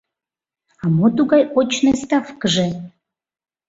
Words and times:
«А 0.83 0.85
мо 0.95 1.07
тугай 1.17 1.43
очный 1.59 1.95
ставкыже?» 2.01 2.67